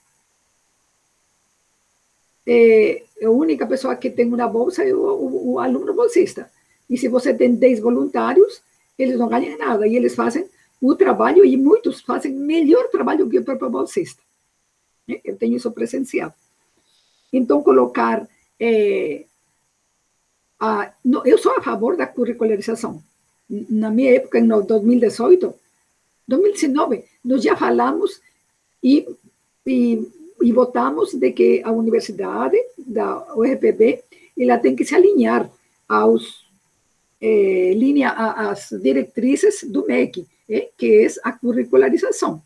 [2.46, 6.50] É, a única pessoa que tem uma bolsa é o, o, o aluno bolsista.
[6.90, 8.62] E se você tem 10 voluntários,
[8.98, 9.86] eles não ganham nada.
[9.86, 10.50] E eles fazem
[10.82, 14.22] o trabalho, e muitos fazem melhor trabalho que o próprio bolsista.
[15.24, 16.34] Eu tenho isso presenciado.
[17.32, 18.28] Então, colocar
[20.60, 23.02] ah, não, eu sou a favor da curricularização.
[23.50, 25.54] Na minha época, em 2018,
[26.28, 28.20] 2019, nós já falamos
[28.84, 29.08] e,
[29.66, 30.08] e,
[30.42, 34.04] e votamos de que a universidade da UFPB
[34.38, 35.50] ela tem que se alinhar
[35.88, 36.46] aos
[37.22, 42.42] eh, linha, às diretrizes do MEC, eh, que é a curricularização.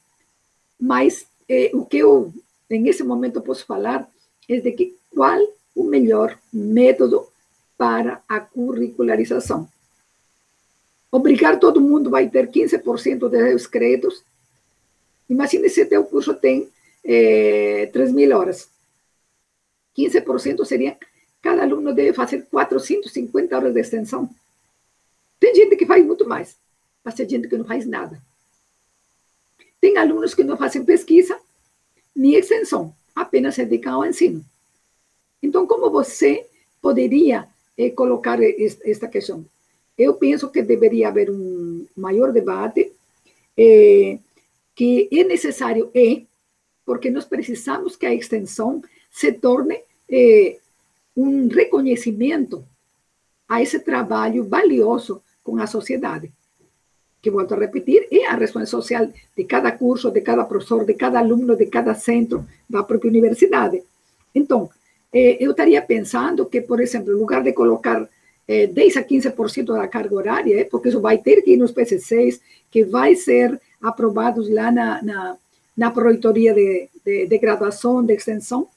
[0.80, 2.32] Mas eh, o que eu,
[2.70, 4.10] em esse momento, posso falar
[4.48, 5.40] é de que qual
[5.76, 7.28] o melhor método
[7.82, 9.68] para a curricularização.
[11.12, 14.24] Obrigar todo mundo vai ter 15% de seus créditos.
[15.28, 16.70] Imagine se teu curso tem
[17.04, 18.70] é, 3 mil horas.
[19.98, 20.96] 15% seria,
[21.42, 24.30] cada aluno deve fazer 450 horas de extensão.
[25.40, 26.58] Tem gente que faz muito mais,
[27.04, 28.22] mas tem gente que não faz nada.
[29.82, 31.36] Tem alunos que não fazem pesquisa
[32.16, 34.46] nem extensão, apenas se dedicam ao ensino.
[35.42, 36.46] Então, como você
[36.80, 37.52] poderia eh,
[37.90, 39.44] colocar esta questão?
[39.98, 42.92] Eu penso que deveria haver um maior debate,
[43.58, 44.20] eh,
[44.76, 46.22] que é necessário, é,
[46.86, 50.58] porque nós precisamos que a extensão se torne eh,
[51.16, 52.64] um reconhecimento
[53.48, 56.32] a esse trabalho valioso com a sociedade.
[57.22, 60.94] Que volto a repetir, é a responsabilidade social de cada curso, de cada professor, de
[60.94, 63.84] cada aluno, de cada centro da própria universidade.
[64.34, 64.70] Então,
[65.14, 68.08] eh, eu estaria pensando que, por exemplo, em lugar de colocar
[68.48, 71.72] eh, 10 a 15% da carga horária, eh, porque isso vai ter que ir nos
[71.72, 75.38] PCCs, que vai ser aprovados lá na, na,
[75.78, 78.68] na Proreitoria de, de, de Graduação, de Extensão,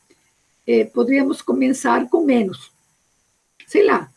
[0.67, 2.71] eh, poderíamos começar com menos.
[3.67, 4.11] Sei lá,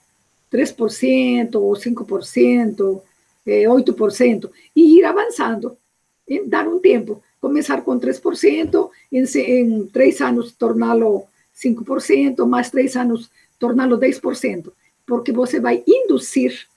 [0.51, 3.01] 3% ou 5%,
[3.45, 5.77] eh, 8%, e ir avançando,
[6.47, 7.23] dar um tempo.
[7.41, 11.25] Começar com 3%, em, em três anos torná-lo
[11.63, 13.29] 5%, mais três anos
[13.59, 14.71] torná-lo 10%,
[15.05, 16.67] porque você vai induzir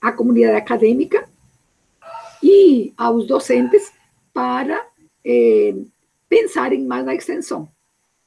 [0.00, 1.28] a comunidade acadêmica
[2.42, 3.92] e aos docentes
[4.34, 4.84] para
[5.24, 5.74] eh,
[6.28, 7.68] pensarem mais na extensão.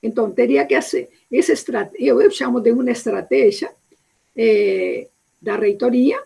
[0.02, 3.72] Então, teria que ser, essa estratégia, eu, eu chamo de uma estratégia
[4.36, 5.08] é,
[5.42, 6.22] da reitoria,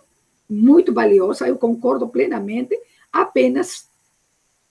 [0.49, 2.77] muito valiosa, eu concordo plenamente,
[3.13, 3.87] apenas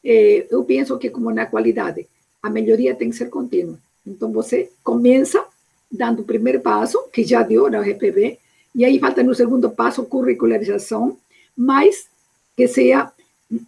[0.04, 2.06] é, eu penso que, como na qualidade,
[2.42, 3.78] a melhoria tem que ser contínua.
[4.08, 5.44] Então, você começa
[5.90, 8.38] dando o primeiro passo, que já deu na RPB,
[8.74, 11.16] e aí falta no segundo passo curricularização,
[11.56, 12.08] mas
[12.56, 13.10] que seja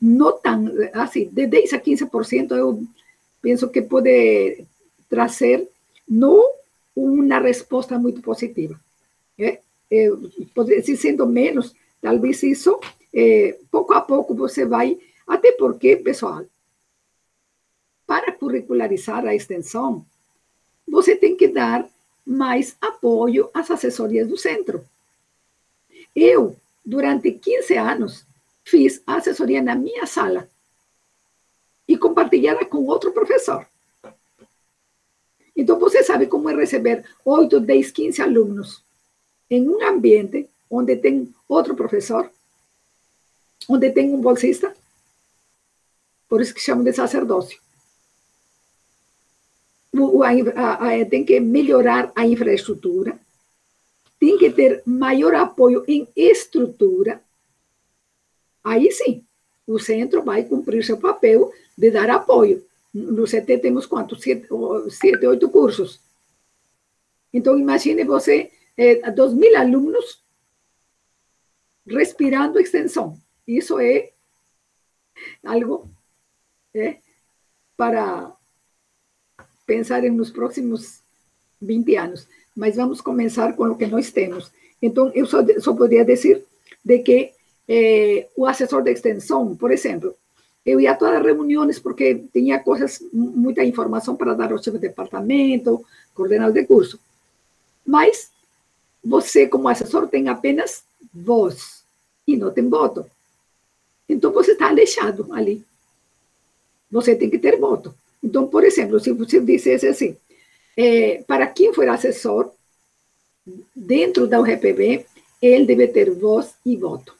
[0.00, 2.84] não tão, assim, de 10 a 15%, eu
[3.40, 4.64] penso que pode
[5.08, 5.66] trazer
[6.08, 6.44] não
[6.94, 8.78] uma resposta muito positiva,
[9.38, 9.60] é,
[9.90, 10.10] é,
[10.82, 12.78] se sendo menos, talvez isso,
[13.14, 16.44] é, pouco a pouco você vai, até porque, pessoal,
[18.06, 20.04] para curricularizar a extensão,
[20.90, 21.88] você tem que dar
[22.26, 24.84] mais apoio às assessorias do centro.
[26.14, 28.26] Eu, durante 15 anos,
[28.64, 30.48] fiz a assessoria na minha sala
[31.86, 33.66] e compartilhada com outro professor.
[35.56, 38.82] Então, você sabe como é receber 8, 10, 15 alunos
[39.50, 42.30] em um ambiente onde tem outro professor,
[43.68, 44.74] onde tem um bolsista,
[46.28, 47.60] por isso que chamam de sacerdócio.
[50.54, 53.18] A, a, tem que melhorar a infraestrutura,
[54.18, 57.20] tem que ter maior apoio em estrutura.
[58.62, 59.24] Aí sim,
[59.66, 62.64] o centro vai cumprir seu papel de dar apoio.
[62.92, 64.22] No CT temos quantos?
[64.22, 64.48] Sete,
[64.90, 66.00] sete oito cursos.
[67.32, 70.22] Então, imagine você é, 2 mil alunos
[71.86, 73.16] respirando extensão.
[73.46, 74.12] Isso é
[75.44, 75.88] algo
[76.74, 76.98] é,
[77.76, 78.36] para
[79.70, 80.98] pensar nos próximos
[81.62, 82.26] 20 anos.
[82.56, 84.50] Mas vamos começar com o que nós temos.
[84.82, 86.44] Então, eu só, só poderia dizer
[86.84, 87.30] de que
[87.68, 90.12] é, o assessor de extensão, por exemplo,
[90.66, 94.78] eu ia a todas as reuniões porque tinha coisas, muita informação para dar ao chefe
[94.78, 96.98] de departamento, coordenador de curso.
[97.86, 98.32] Mas
[99.04, 100.82] você, como assessor, tem apenas
[101.14, 101.84] voz
[102.26, 103.06] e não tem voto.
[104.08, 105.64] Então, você está deixado ali.
[106.90, 107.94] Você tem que ter voto.
[108.22, 110.16] Então, por exemplo, se você dissesse assim,
[110.76, 112.52] é, para quem for assessor,
[113.74, 115.06] dentro da URPB,
[115.40, 117.14] ele deve ter voz e voto.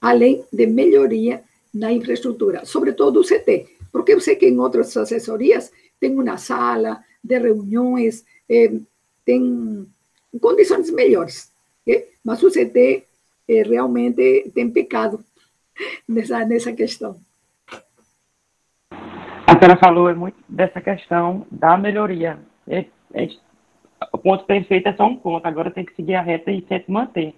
[0.00, 1.42] Além de melhoria
[1.74, 3.68] na infraestrutura, sobretudo o CT.
[3.90, 5.70] Porque eu sei que em outras assessorias
[6.00, 8.72] tem uma sala de reuniões, é,
[9.24, 9.86] tem
[10.40, 11.50] condições melhores.
[11.82, 12.08] Okay?
[12.24, 13.04] Mas o CT
[13.48, 15.24] é, realmente tem pecado
[16.08, 17.20] nessa, nessa questão.
[19.62, 22.36] Senhora falou muito dessa questão da melhoria.
[22.66, 22.84] É,
[23.14, 23.28] é,
[24.20, 27.32] ponto perfeito é só um ponto, agora tem que seguir a reta e sempre manter.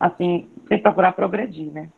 [0.00, 1.88] Assim, sem procurar progredir, né?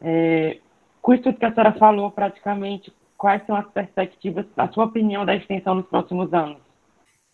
[0.00, 0.56] É,
[1.02, 5.36] com isso que a senhora falou, praticamente, quais são as perspectivas, a sua opinião da
[5.36, 6.56] extensão nos próximos anos?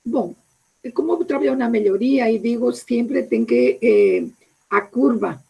[0.05, 0.34] Bom,
[0.93, 4.28] como eu trabalho na melhoria e digo, sempre tem que, eh,
[4.68, 5.41] a curva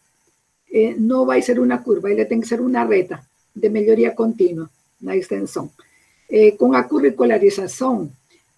[0.70, 3.20] eh, não vai ser uma curva, ela tem que ser uma reta
[3.56, 4.68] de melhoria contínua
[5.00, 5.70] na extensão.
[6.30, 8.10] Eh, com a curricularização,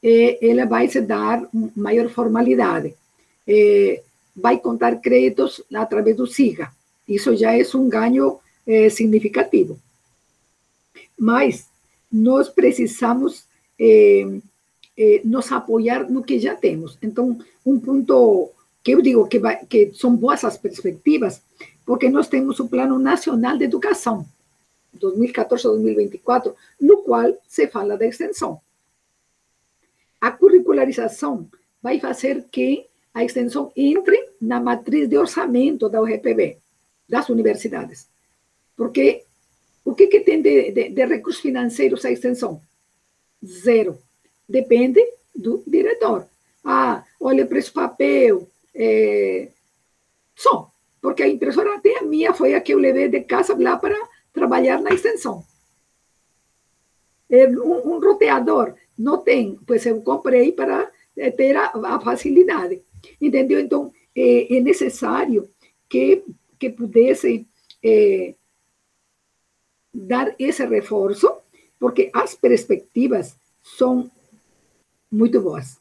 [0.02, 2.94] eh, ela vai se dar maior formalidade.
[3.46, 4.02] Eh,
[4.34, 6.70] vai contar créditos através do SIGA.
[7.08, 8.38] Isso já é um ganho
[8.92, 9.80] significativo.
[11.18, 11.66] Mas
[12.12, 13.44] nós precisamos
[15.24, 16.96] nos apoiar no que já temos.
[17.02, 17.36] Então,
[17.66, 18.52] um ponto
[18.84, 21.42] que eu digo que, vai, que são boas as perspectivas,
[21.84, 24.24] porque nós temos o Plano Nacional de Educação,
[24.98, 28.60] 2014-2024, no qual se fala da extensão.
[30.20, 31.48] A curricularização
[31.82, 36.58] vai fazer que a extensão entre na matriz de orçamento da UGPB,
[37.08, 38.08] das universidades.
[38.76, 39.24] Porque
[39.84, 42.60] o que, que tem de, de, de recursos financeiros a extensão?
[43.44, 43.98] Zero.
[44.48, 45.00] Depende
[45.34, 46.26] do diretor.
[46.64, 48.48] Ah, olha para esse papel.
[48.74, 49.48] É...
[50.36, 50.70] Só.
[51.00, 53.96] Porque a impressora até a minha foi a que eu levei de casa lá para
[54.32, 55.44] trabalhar na extensão.
[57.28, 62.82] É, um, um roteador não tem, pois eu comprei para eh, ter a, a facilidade.
[63.20, 63.60] Entendeu?
[63.60, 65.48] Então, é, é, necessário
[65.88, 66.22] que,
[66.58, 67.46] que pudesse
[67.82, 68.34] é,
[69.92, 71.32] dar esse reforço,
[71.78, 74.10] porque as perspectivas são
[75.10, 75.80] muito boas.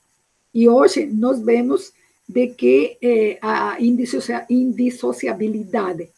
[0.54, 1.92] E hoje nós vemos
[2.28, 6.10] de que é, a indissociabilidade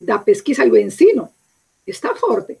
[0.00, 1.28] da pesquisa e do ensino
[1.90, 2.58] está forte.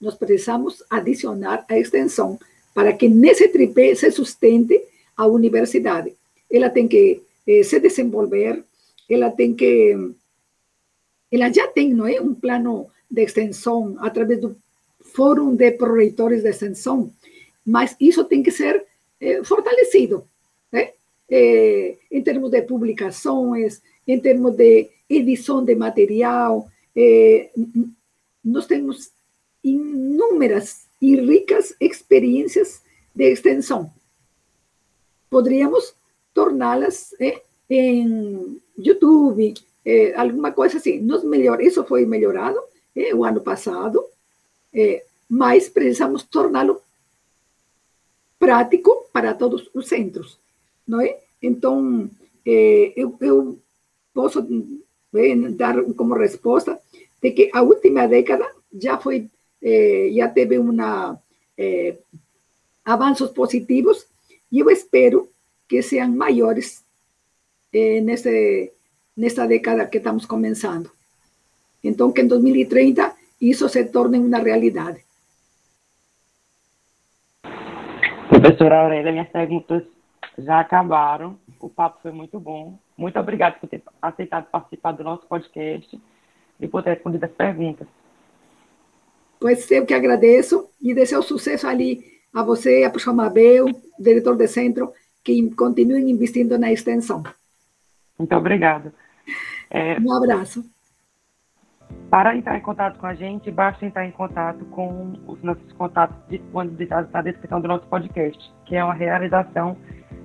[0.00, 2.38] Nós precisamos adicionar a extensão
[2.74, 4.80] para que nesse tripé se sustente
[5.16, 6.12] a universidade.
[6.50, 8.62] Ela tem que eh, se desenvolver,
[9.08, 9.96] ela tem que.
[11.32, 14.56] Ela já tem não é, um plano de extensão através do
[15.00, 17.10] Fórum de Proreitores de Extensão,
[17.64, 18.84] mas isso tem que ser
[19.20, 20.24] eh, fortalecido
[21.28, 26.68] eh, em termos de publicações, em termos de edição de material.
[26.94, 27.50] Eh,
[28.46, 29.10] nós temos
[29.62, 32.80] inúmeras e ricas experiências
[33.12, 33.92] de extensão.
[35.28, 35.94] Poderíamos
[36.32, 41.00] torná-las eh, em YouTube, eh, alguma coisa assim.
[41.00, 42.60] Nos melhor, isso foi melhorado
[42.94, 44.04] eh, o ano passado,
[45.28, 46.82] mas precisamos torná-lo
[48.38, 50.38] prático para todos os centros,
[50.86, 51.18] não é?
[51.40, 52.10] Então,
[52.44, 53.58] eu, eu
[54.12, 54.46] posso
[55.56, 56.78] dar como resposta
[57.26, 59.28] de que a última década já foi
[59.60, 61.18] eh, já teve uma
[61.58, 61.96] eh,
[62.84, 64.06] avanços positivos
[64.52, 65.28] e eu espero
[65.68, 66.84] que sejam maiores
[67.72, 68.72] eh, nesse,
[69.16, 70.88] nessa década que estamos começando.
[71.82, 75.04] Então, que em 2030 isso se torne uma realidade.
[78.28, 79.82] Professora Aurélia, minhas perguntas
[80.38, 81.38] já acabaram.
[81.58, 82.78] O papo foi muito bom.
[82.96, 85.98] Muito obrigada por ter aceitado participar do nosso podcast
[86.60, 87.86] e por ter respondido as perguntas.
[89.38, 93.66] Pois eu que agradeço e desejo sucesso ali a você, a professora Mabel,
[93.98, 94.92] diretor de centro,
[95.22, 97.22] que continuem investindo na extensão.
[98.18, 98.94] Muito obrigada.
[99.70, 100.64] É, um abraço.
[102.10, 106.16] Para entrar em contato com a gente, basta entrar em contato com os nossos contatos
[106.28, 109.76] disponibilizados na descrição do nosso podcast, que é uma realização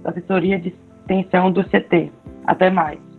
[0.03, 2.11] da assessoria de extensão do CT.
[2.45, 3.10] Até mais.